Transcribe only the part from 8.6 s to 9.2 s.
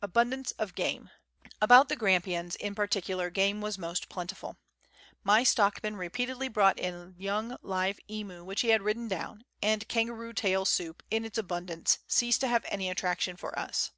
he had ridden